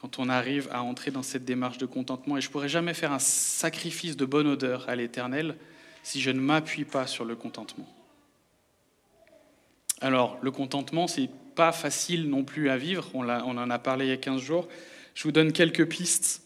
[0.00, 2.36] quand on arrive à entrer dans cette démarche de contentement.
[2.36, 5.56] Et je ne pourrais jamais faire un sacrifice de bonne odeur à l'Éternel
[6.02, 7.88] si je ne m'appuie pas sur le contentement.
[10.00, 13.10] Alors, le contentement, c'est pas facile non plus à vivre.
[13.12, 14.68] On, on, en a parlé il y a 15 jours.
[15.14, 16.44] Je vous donne quelques pistes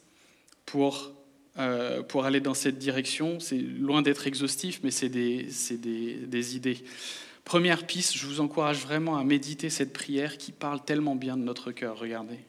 [0.67, 1.13] pour,
[1.59, 3.39] euh, pour aller dans cette direction.
[3.39, 6.79] C'est loin d'être exhaustif, mais c'est des, des, des idées.
[7.45, 11.43] Première piste, je vous encourage vraiment à méditer cette prière qui parle tellement bien de
[11.43, 11.97] notre cœur.
[11.97, 12.41] Regardez.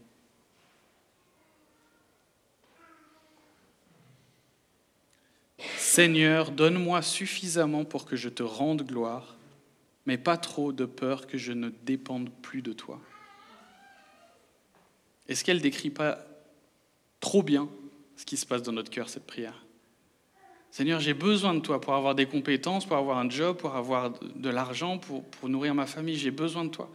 [5.78, 9.36] Seigneur, donne-moi suffisamment pour que je te rende gloire,
[10.06, 13.00] mais pas trop de peur que je ne dépende plus de toi.
[15.28, 16.20] Est-ce qu'elle décrit pas
[17.20, 17.70] trop bien
[18.16, 19.66] ce qui se passe dans notre cœur, cette prière?
[20.72, 24.12] Seigneur, j'ai besoin de toi pour avoir des compétences, pour avoir un job, pour avoir
[24.12, 26.18] de l'argent, pour, pour nourrir ma famille.
[26.18, 26.92] J'ai besoin de toi.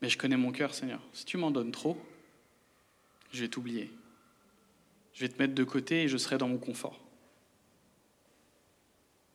[0.00, 1.00] Mais je connais mon cœur, Seigneur.
[1.12, 1.98] Si tu m'en donnes trop,
[3.30, 3.90] je vais t'oublier.
[5.12, 6.98] Je vais te mettre de côté et je serai dans mon confort.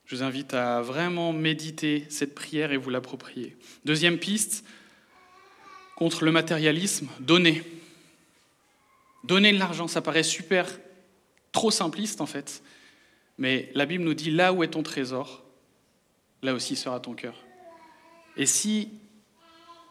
[0.06, 3.58] Je vous invite à vraiment méditer cette prière et vous l'approprier.
[3.86, 4.64] Deuxième piste,
[5.96, 7.64] contre le matérialisme, donner.
[9.24, 10.68] Donner de l'argent, ça paraît super,
[11.52, 12.62] trop simpliste en fait.
[13.40, 15.44] Mais la Bible nous dit, là où est ton trésor,
[16.44, 17.36] là aussi sera ton cœur.
[18.38, 18.90] Et si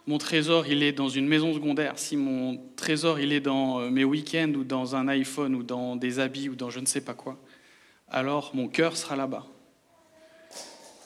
[0.06, 3.90] mon trésor il est dans une maison secondaire, si mon trésor il est dans euh,
[3.90, 7.00] mes week-ends ou dans un iPhone ou dans des habits ou dans je ne sais
[7.00, 7.38] pas quoi,
[8.08, 9.46] alors mon cœur sera là-bas.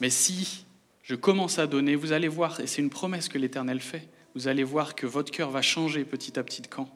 [0.00, 0.64] Mais si
[1.02, 4.48] je commence à donner, vous allez voir, et c'est une promesse que l'Éternel fait, vous
[4.48, 6.88] allez voir que votre cœur va changer petit à petit de camp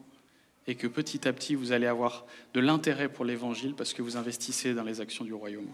[0.67, 4.17] et que petit à petit vous allez avoir de l'intérêt pour l'Évangile parce que vous
[4.17, 5.67] investissez dans les actions du royaume.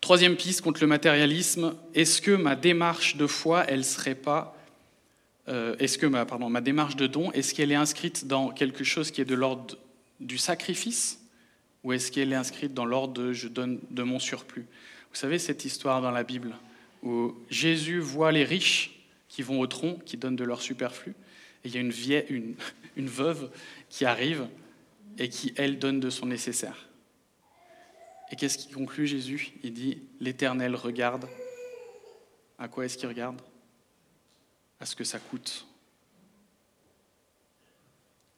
[0.00, 4.54] Troisième piste contre le matérialisme, est-ce que ma démarche de foi, elle serait pas,
[5.48, 8.84] euh, est-ce que ma, pardon, ma démarche de don, est-ce qu'elle est inscrite dans quelque
[8.84, 9.78] chose qui est de l'ordre
[10.20, 11.23] du sacrifice,
[11.84, 14.66] ou est-ce qu'elle est inscrite dans l'ordre de je donne de mon surplus
[15.10, 16.56] Vous savez cette histoire dans la Bible
[17.02, 21.14] où Jésus voit les riches qui vont au tronc, qui donnent de leur superflu,
[21.64, 22.54] et il y a une,
[22.96, 23.50] veuve
[23.90, 24.48] qui arrive
[25.18, 26.88] et qui, elle, donne de son nécessaire.
[28.30, 29.52] Et qu'est-ce qui conclut Jésus?
[29.62, 31.28] Il dit, l'Éternel regarde.
[32.58, 33.40] À quoi est-ce qu'il regarde?
[34.80, 35.66] À ce que ça coûte.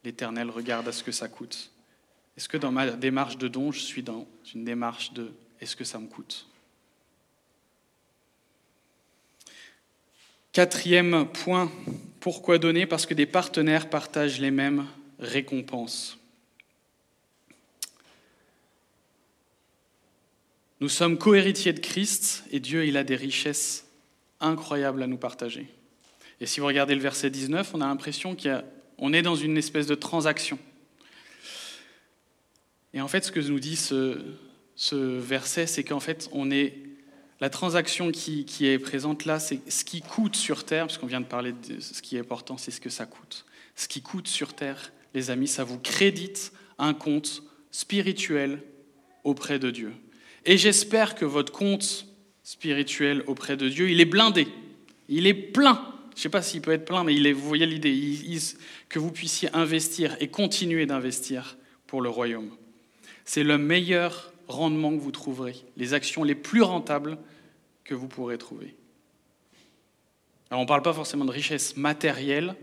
[0.04, 1.70] L'Éternel regarde à ce que ça coûte.
[2.37, 5.85] Est-ce que dans ma démarche de don, je suis dans une démarche de est-ce que
[5.85, 6.46] ça me coûte?
[10.53, 11.70] Quatrième point,
[12.20, 12.87] pourquoi donner?
[12.87, 14.87] Parce que des partenaires partagent les mêmes
[15.18, 16.18] récompenses.
[20.81, 23.87] Nous sommes cohéritiers de Christ et Dieu, il a des richesses
[24.40, 25.68] incroyables à nous partager.
[26.40, 29.87] Et si vous regardez le verset 19, on a l'impression qu'on est dans une espèce
[29.87, 30.59] de transaction.
[32.96, 34.16] Et en fait, ce que nous dit ce,
[34.94, 36.78] verset, c'est qu'en fait, on est
[37.40, 41.20] la transaction qui, est présente là, c'est ce qui coûte sur terre, parce qu'on vient
[41.20, 43.44] de parler de ce qui est important, c'est ce que ça coûte.
[43.74, 48.62] Ce qui coûte sur terre, les amis, ça vous crédite un compte spirituel
[49.24, 49.92] auprès de Dieu.
[50.46, 52.06] Et j'espère que votre compte
[52.44, 54.48] spirituel auprès de Dieu, il est blindé.
[55.11, 55.85] Il est plein.
[56.12, 58.18] Je ne sais pas s'il peut être plein, mais il est, vous voyez l'idée,
[58.88, 62.56] que vous puissiez investir et continuer d'investir pour le royaume.
[63.26, 67.18] C'est le meilleur rendement que vous trouverez, les actions les plus rentables
[67.84, 68.74] que vous pourrez trouver.
[70.48, 72.54] Alors on ne parle pas forcément de richesse matérielle,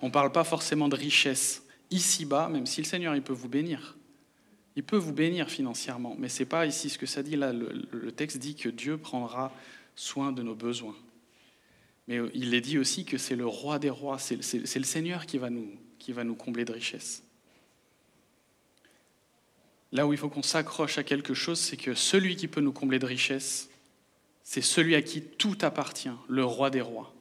[0.00, 3.48] on ne parle pas forcément de richesse ici-bas, même si le Seigneur il peut vous
[3.48, 3.96] bénir.
[4.74, 7.36] Il peut vous bénir financièrement, mais ce n'est pas ici ce que ça dit.
[7.36, 9.52] Là, le, texte dit que Dieu prendra
[9.94, 10.96] soin de nos besoins.
[12.08, 15.26] Mais euh, il est dit aussi que c'est le roi des rois, c'est le Seigneur
[15.26, 17.25] qui va, nous, qui va nous combler de richesses.
[19.96, 22.72] Là où il faut qu'on s'accroche à quelque chose, c'est que celui qui peut nous
[22.72, 23.70] combler de richesses,
[24.42, 27.14] c'est celui à qui tout appartient, le roi des rois.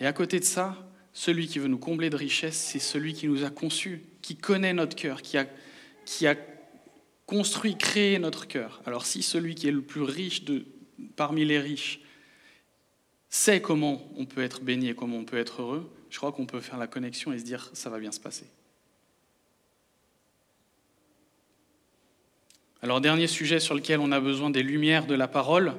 [0.00, 0.76] Et à côté de ça,
[1.12, 4.72] celui qui veut nous combler de richesses, c'est celui qui nous a conçus, qui connaît
[4.72, 6.36] notre cœur, qui a
[7.26, 8.82] construit, créé notre cœur.
[8.84, 10.42] Alors si celui qui est le plus riche
[11.14, 12.00] parmi les riches
[13.30, 16.46] sait comment on peut être béni et comment on peut être heureux, je crois qu'on
[16.46, 18.46] peut faire la connexion et se dire ça va bien se passer.
[22.86, 25.74] Alors dernier sujet sur lequel on a besoin des lumières de la parole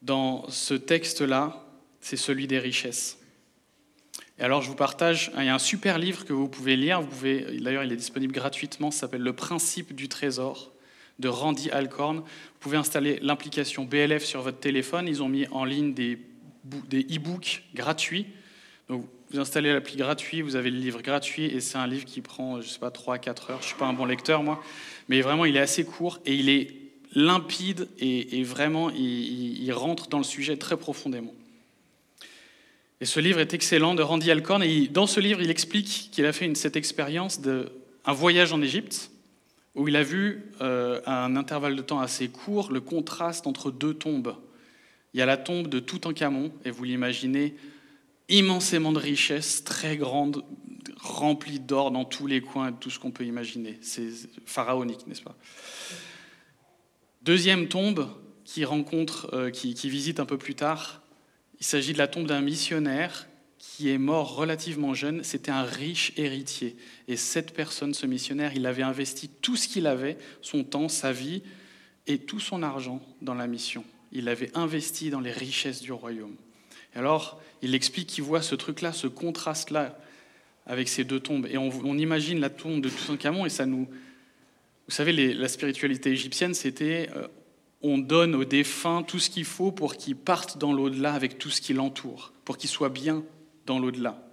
[0.00, 1.62] dans ce texte-là,
[2.00, 3.18] c'est celui des richesses.
[4.38, 7.02] Et alors, je vous partage, il y a un super livre que vous pouvez lire.
[7.02, 8.90] Vous pouvez, d'ailleurs, il est disponible gratuitement.
[8.90, 10.72] Ça s'appelle Le principe du trésor
[11.18, 12.20] de Randy Alcorn.
[12.20, 15.06] Vous pouvez installer l'implication BLF sur votre téléphone.
[15.06, 16.18] Ils ont mis en ligne des,
[16.64, 18.24] des e-books gratuits.
[18.88, 22.20] Donc, vous installez l'appli gratuit, vous avez le livre gratuit, et c'est un livre qui
[22.20, 23.62] prend, je sais pas, 3-4 heures.
[23.62, 24.62] Je suis pas un bon lecteur, moi,
[25.08, 26.68] mais vraiment, il est assez court et il est
[27.14, 31.34] limpide et, vraiment, il rentre dans le sujet très profondément.
[33.00, 34.62] Et ce livre est excellent de Randy Alcorn.
[34.62, 37.64] Et dans ce livre, il explique qu'il a fait cette expérience d'un
[38.12, 39.10] voyage en Égypte
[39.74, 43.70] où il a vu, euh, à un intervalle de temps assez court, le contraste entre
[43.70, 44.34] deux tombes.
[45.14, 47.54] Il y a la tombe de Toutankhamon, et vous l'imaginez,
[48.30, 50.44] immensément de richesses, très grande,
[50.96, 53.78] remplie d'or dans tous les coins, tout ce qu'on peut imaginer.
[53.82, 54.10] C'est
[54.46, 55.36] pharaonique, n'est-ce pas?
[57.22, 58.08] Deuxième tombe
[58.44, 61.02] qui rencontre, euh, qui visite un peu plus tard,
[61.60, 65.22] il s'agit de la tombe d'un missionnaire qui est mort relativement jeune.
[65.22, 66.76] C'était un riche héritier.
[67.06, 71.12] Et cette personne, ce missionnaire, il avait investi tout ce qu'il avait, son temps, sa
[71.12, 71.42] vie
[72.06, 73.84] et tout son argent dans la mission.
[74.10, 76.36] Il avait investi dans les richesses du royaume.
[76.94, 79.98] Et alors, il explique qu'il voit ce truc-là, ce contraste-là
[80.66, 81.46] avec ces deux tombes.
[81.46, 83.88] Et on, imagine la tombe de Toutankhamon et ça nous...
[84.86, 87.28] Vous savez, la spiritualité égyptienne, c'était euh,
[87.82, 91.50] on donne aux défunts tout ce qu'il faut pour qu'ils partent dans l'au-delà avec tout
[91.50, 93.22] ce qui l'entoure, pour qu'ils soient bien
[93.66, 94.26] dans l'au-delà.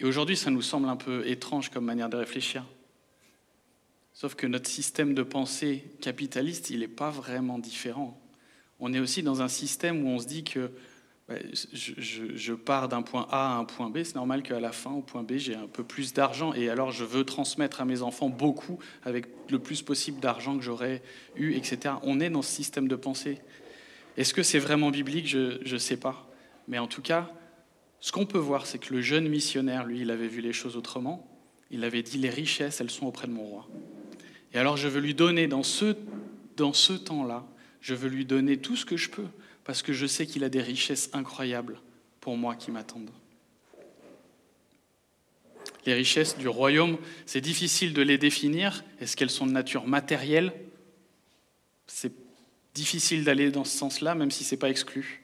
[0.00, 2.64] Et aujourd'hui, ça nous semble un peu étrange comme manière de réfléchir.
[4.12, 8.20] Sauf que notre système de pensée capitaliste, il n'est pas vraiment différent.
[8.80, 10.70] On est aussi dans un système où on se dit que
[11.28, 15.02] je, pars d'un point A à un point B, c'est normal qu'à la fin, au
[15.02, 18.30] point B, j'ai un peu plus d'argent, et alors je veux transmettre à mes enfants
[18.30, 21.02] beaucoup avec le plus possible d'argent que j'aurais
[21.36, 21.96] eu, etc.
[22.02, 23.40] On est dans ce système de pensée.
[24.16, 25.28] Est-ce que c'est vraiment biblique?
[25.28, 26.28] Je ne sais pas.
[26.66, 27.30] Mais en tout cas,
[28.00, 30.76] ce qu'on peut voir, c'est que le jeune missionnaire, lui, il avait vu les choses
[30.76, 31.28] autrement.
[31.70, 33.68] Il avait dit, les richesses, elles sont auprès de mon roi.
[34.54, 35.94] Et alors je veux lui donner dans ce,
[36.56, 37.46] dans ce temps-là,
[37.80, 39.26] Je veux lui donner tout ce que je peux
[39.68, 41.78] parce que je sais qu'il a des richesses incroyables
[42.22, 43.10] pour moi qui m'attendent.
[45.84, 48.82] Les richesses du royaume, c'est difficile de les définir.
[48.98, 50.54] Est-ce qu'elles sont de nature matérielle?
[51.86, 52.14] C'est
[52.72, 55.22] difficile d'aller dans ce sens-là, même si ce n'est pas exclu.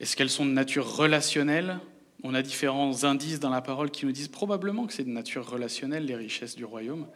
[0.00, 1.78] Est-ce qu'elles sont de nature relationnelle?
[2.24, 5.48] On a différents indices dans la parole qui nous disent probablement que c'est de nature
[5.48, 7.06] relationnelle, les richesses du royaume.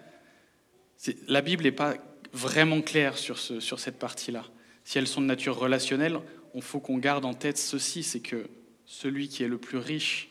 [1.26, 1.96] La Bible n'est pas
[2.32, 4.44] vraiment claire sur, sur cette partie-là.
[4.88, 6.18] Si elles sont de nature relationnelle,
[6.54, 8.48] il faut qu'on garde en tête ceci, c'est que
[8.86, 10.30] celui qui est le plus riche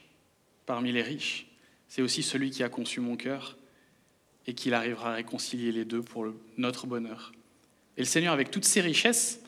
[0.65, 1.45] parmi les riches,
[1.87, 3.55] c'est aussi celui qui a conçu mon cœur
[4.47, 6.25] et qu'il arrivera à réconcilier les deux pour
[6.57, 7.33] notre bonheur.
[7.97, 9.43] Et le Seigneur, avec toutes ses richesses,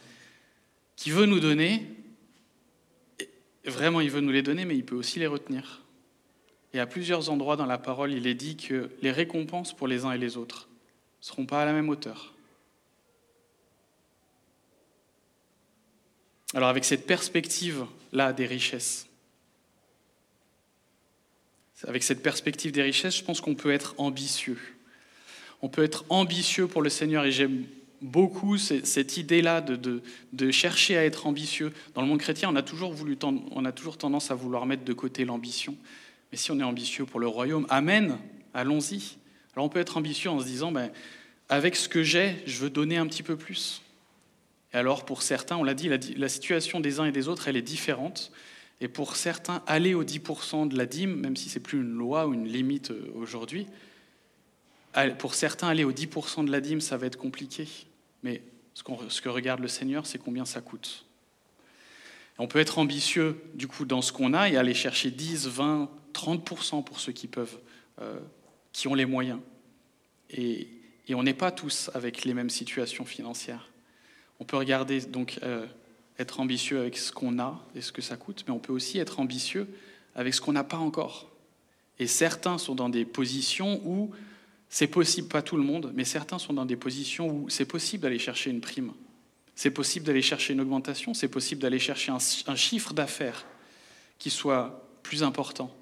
[0.96, 1.88] qui veut nous donner,
[3.66, 5.82] vraiment il veut nous les donner, mais il peut aussi les retenir.
[6.74, 10.06] Et à plusieurs endroits dans la parole, il est dit que les récompenses pour les
[10.06, 10.70] uns et les autres
[11.22, 12.36] ne seront pas à la même hauteur.
[16.54, 19.08] Alors avec cette perspective-là des richesses,
[21.88, 24.60] avec cette perspective des richesses, je pense qu'on peut être ambitieux.
[25.62, 27.66] On peut être ambitieux pour le Seigneur et j'aime
[28.02, 31.72] beaucoup cette idée-là de, chercher à être ambitieux.
[31.94, 34.84] Dans le monde chrétien, on a toujours, voulu, on a toujours tendance à vouloir mettre
[34.84, 35.76] de côté l'ambition.
[36.32, 38.18] Mais si on est ambitieux pour le royaume, Amen,
[38.54, 39.18] allons-y.
[39.56, 40.92] Alors on peut être ambitieux en se disant, ben,
[41.50, 43.82] avec ce que j'ai, je veux donner un petit peu plus.
[44.74, 47.58] Et alors pour certains, on l'a dit, la situation des uns et des autres, elle
[47.58, 48.32] est différente.
[48.82, 51.92] Et pour certains, aller aux 10% de la dîme, même si ce n'est plus une
[51.92, 53.68] loi ou une limite euh, aujourd'hui,
[55.18, 57.68] pour certains, aller aux 10% de la dîme, ça va être compliqué.
[58.24, 58.42] Mais
[58.74, 61.06] ce, que regarde le Seigneur, c'est combien ça coûte.
[62.38, 65.90] On peut être ambitieux du coup dans ce qu'on a et aller chercher 10, 20,
[66.14, 67.60] 30% pour ceux qui peuvent,
[68.02, 68.20] euh,
[68.72, 69.40] qui ont les moyens.
[70.30, 70.70] Et,
[71.12, 73.72] on n'est pas tous avec les mêmes situations financières.
[74.40, 75.66] On peut regarder donc euh,
[76.18, 78.98] être ambitieux avec ce qu'on a et ce que ça coûte, mais on peut aussi
[79.00, 79.68] être ambitieux
[80.16, 81.30] avec ce qu'on n'a pas encore.
[82.00, 84.12] Et certains sont dans des positions où
[84.70, 88.04] c'est possible, pas tout le monde, mais certains sont dans des positions où c'est possible
[88.04, 88.94] d'aller chercher une prime,
[89.56, 93.46] c'est possible d'aller chercher une augmentation, c'est possible d'aller chercher un, chiffre d'affaires
[94.20, 95.76] qui soit plus important.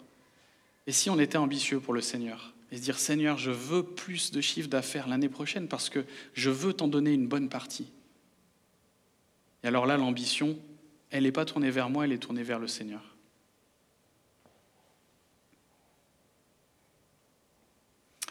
[0.88, 4.32] Et si on était ambitieux pour le Seigneur et se dire Seigneur, je veux plus
[4.32, 7.88] de chiffre d'affaires l'année prochaine parce que je veux t'en donner une bonne partie.
[9.64, 10.58] Et alors là, l'ambition,
[11.10, 13.02] elle n'est pas tournée vers moi, elle est tournée vers le Seigneur.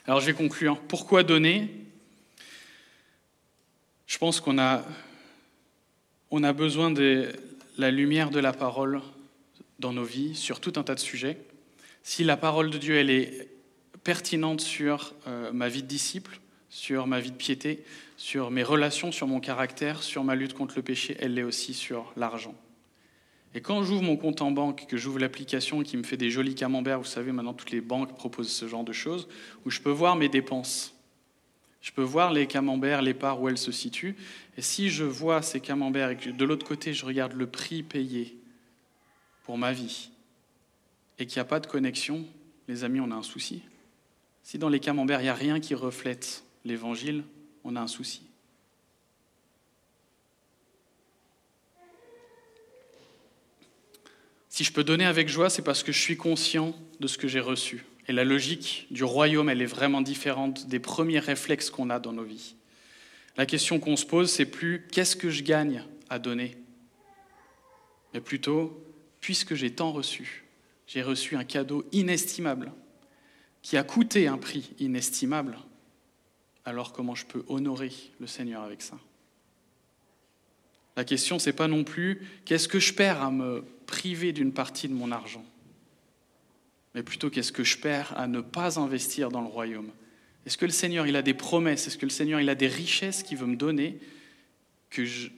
[0.06, 0.80] Alors je vais conclure.
[0.80, 1.68] Pourquoi donner?
[4.06, 4.84] Je pense qu'on a,
[6.30, 7.32] on a besoin de
[7.76, 9.02] la lumière de la parole
[9.80, 11.38] dans nos vies sur tout un tas de sujets.
[12.02, 13.48] Si la parole de Dieu, elle est
[14.04, 16.38] pertinente sur euh, ma vie de disciple,
[16.70, 17.84] sur ma vie de piété,
[18.16, 21.74] sur mes relations, sur mon caractère, sur ma lutte contre le péché, elle l'est aussi
[21.74, 22.54] sur l'argent.
[23.54, 26.54] Et quand j'ouvre mon compte en banque, que j'ouvre l'application qui me fait des jolis
[26.54, 29.28] camemberts, vous savez, maintenant toutes les banques proposent ce genre de choses,
[29.64, 30.94] où je peux voir mes dépenses.
[31.80, 34.16] Je peux voir les camemberts, les parts où elles se situent.
[34.56, 37.82] Et si je vois ces camemberts et que de l'autre côté, je regarde le prix
[37.82, 38.36] payé
[39.44, 40.10] pour ma vie
[41.18, 42.26] et qu'il n'y a pas de connexion,
[42.68, 43.62] les amis, on a un souci.
[44.42, 47.24] Si dans les camemberts, il n'y a rien qui reflète l'évangile,
[47.66, 48.22] on a un souci.
[54.48, 57.28] Si je peux donner avec joie, c'est parce que je suis conscient de ce que
[57.28, 57.84] j'ai reçu.
[58.08, 62.12] Et la logique du royaume, elle est vraiment différente des premiers réflexes qu'on a dans
[62.12, 62.54] nos vies.
[63.36, 66.56] La question qu'on se pose, c'est plus qu'est-ce que je gagne à donner,
[68.14, 68.82] mais plutôt
[69.20, 70.44] puisque j'ai tant reçu,
[70.86, 72.72] j'ai reçu un cadeau inestimable
[73.60, 75.58] qui a coûté un prix inestimable,
[76.66, 78.98] alors comment je peux honorer le Seigneur avec ça?
[80.96, 84.88] La question, c'est pas non plus qu'est-ce que je perds à me priver d'une partie
[84.88, 85.44] de mon argent,
[86.94, 89.90] mais plutôt qu'est-ce que je perds à ne pas investir dans le royaume?
[90.44, 91.86] Est-ce que le Seigneur, il a des promesses?
[91.86, 93.98] Est-ce que le Seigneur, il a des richesses qu'il veut me donner
[94.90, 95.28] que je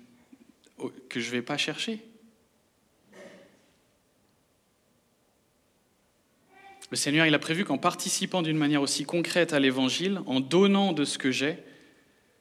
[0.78, 2.00] ne que je vais pas chercher?
[6.90, 10.92] Le Seigneur, il a prévu qu'en participant d'une manière aussi concrète à l'Évangile, en donnant
[10.92, 11.58] de ce que j'ai,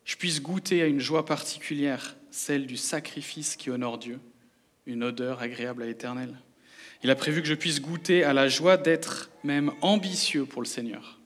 [0.05, 4.19] je puisse goûter à une joie particulière, celle du sacrifice qui honore Dieu,
[4.85, 6.39] une odeur agréable à l'éternel.
[7.03, 10.67] Il a prévu que je puisse goûter à la joie d'être même ambitieux pour le
[10.67, 11.19] Seigneur.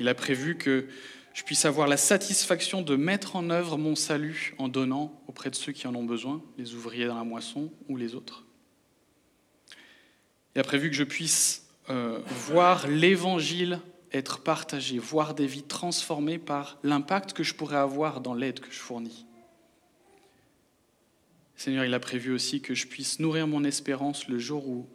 [0.00, 0.88] Il a prévu que
[1.32, 5.54] je puisse avoir la satisfaction de mettre en œuvre mon salut en donnant auprès de
[5.54, 8.44] ceux qui en ont besoin, les ouvriers dans la moisson ou les autres.
[10.54, 13.80] Il a prévu que je puisse euh, voir l'évangile
[14.12, 18.70] être partagé, voir des vies transformées par l'impact que je pourrais avoir dans l'aide que
[18.70, 19.26] je fournis.
[21.56, 24.88] Seigneur, il a prévu aussi que je puisse nourrir mon espérance le jour où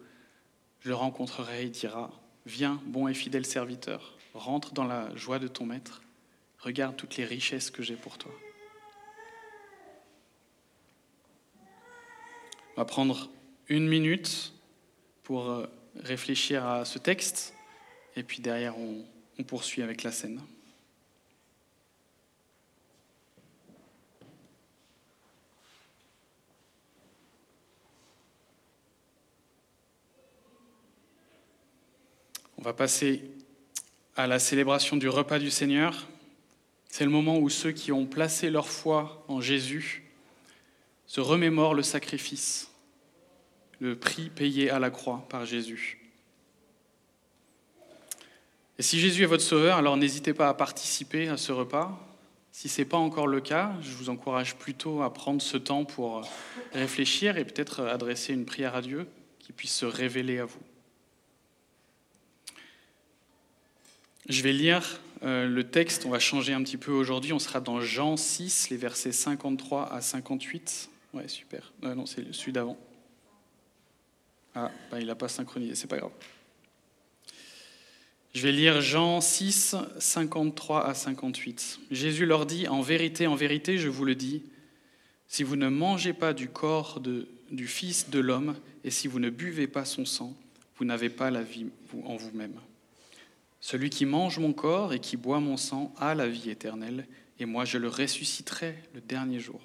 [0.80, 2.10] je le rencontrerai et dira,
[2.46, 6.02] viens, bon et fidèle serviteur, rentre dans la joie de ton maître,
[6.58, 8.32] regarde toutes les richesses que j'ai pour toi.
[12.76, 13.28] On va prendre
[13.68, 14.52] une minute
[15.22, 15.66] pour euh,
[16.02, 17.54] réfléchir à ce texte
[18.16, 19.04] et puis derrière on,
[19.46, 20.38] poursuit avec la scène.
[32.58, 33.22] On va passer
[34.14, 36.06] à la célébration du repas du Seigneur.
[36.90, 40.02] C'est le moment où ceux qui ont placé leur foi en Jésus
[41.06, 42.69] se remémorent le sacrifice,
[43.80, 45.98] le prix payé à la croix par Jésus.
[48.78, 51.98] Et si Jésus est votre sauveur, alors n'hésitez pas à participer à ce repas.
[52.52, 55.84] Si ce n'est pas encore le cas, je vous encourage plutôt à prendre ce temps
[55.84, 56.26] pour
[56.72, 59.06] réfléchir et peut-être adresser une prière à Dieu
[59.38, 60.60] qui puisse se révéler à vous.
[64.28, 67.60] Je vais lire euh, le texte, on va changer un petit peu aujourd'hui, on sera
[67.60, 70.88] dans Jean 6, les versets 53 à 58.
[71.12, 71.72] Ouais, super.
[71.84, 72.78] Euh, non, c'est celui d'avant.
[74.54, 76.12] Ah, bah, il n'a pas synchronisé, c'est pas grave.
[78.32, 81.80] Je vais lire Jean 6, 53 à 58.
[81.90, 84.44] Jésus leur dit, En vérité, en vérité, je vous le dis,
[85.26, 89.30] si vous ne mangez pas du corps du Fils de l'homme, et si vous ne
[89.30, 90.36] buvez pas son sang,
[90.76, 91.66] vous n'avez pas la vie
[92.04, 92.54] en vous-même.
[93.60, 97.06] Celui qui mange mon corps et qui boit mon sang a la vie éternelle,
[97.38, 99.60] et moi je le ressusciterai le dernier jour.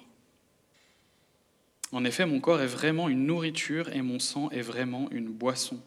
[1.96, 5.80] En effet, mon corps est vraiment une nourriture et mon sang est vraiment une boisson.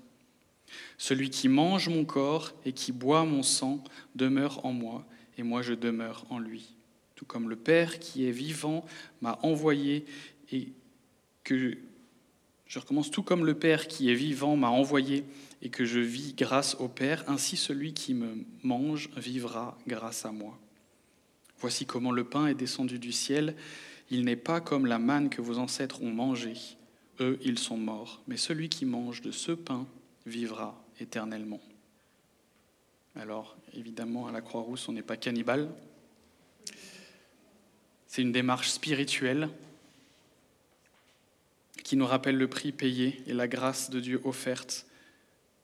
[0.97, 3.83] Celui qui mange mon corps et qui boit mon sang
[4.15, 5.05] demeure en moi,
[5.37, 6.73] et moi je demeure en lui.
[7.13, 8.87] Tout comme le Père qui est vivant
[9.21, 10.05] m'a envoyé
[10.51, 10.69] et
[11.43, 11.77] que
[12.65, 15.25] je recommence tout comme le Père qui est vivant m'a envoyé
[15.61, 20.31] et que je vis grâce au Père, ainsi celui qui me mange vivra grâce à
[20.31, 20.57] moi.
[21.59, 23.55] Voici comment le pain est descendu du ciel.
[24.11, 26.57] Il n'est pas comme la manne que vos ancêtres ont mangée.
[27.19, 28.21] Eux, ils sont morts.
[28.27, 29.85] Mais celui qui mange de ce pain
[30.25, 31.61] vivra éternellement.
[33.15, 35.69] Alors, évidemment, à la Croix-Rousse, on n'est pas cannibale.
[38.07, 39.49] C'est une démarche spirituelle
[41.83, 44.85] qui nous rappelle le prix payé et la grâce de Dieu offerte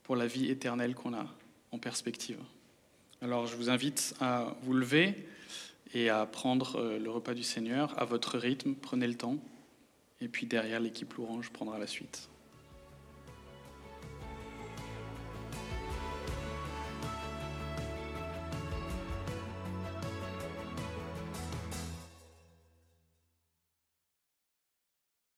[0.02, 1.26] pour la vie éternelle qu'on a
[1.72, 2.38] en perspective.
[3.22, 5.14] Alors je vous invite à vous lever
[5.94, 9.38] et à prendre euh, le repas du Seigneur à votre rythme, prenez le temps,
[10.20, 12.28] et puis derrière l'équipe Louange prendra la suite.